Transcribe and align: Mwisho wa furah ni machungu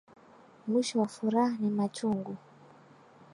Mwisho 0.67 0.99
wa 0.99 1.07
furah 1.07 1.59
ni 1.59 1.69
machungu 1.69 2.37